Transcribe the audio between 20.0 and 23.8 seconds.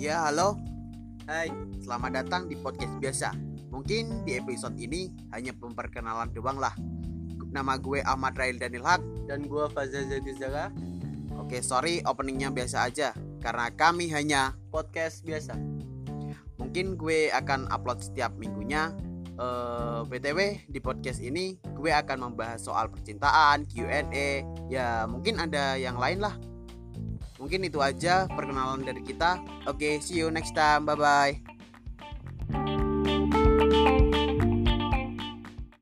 btw di podcast ini gue akan membahas soal percintaan,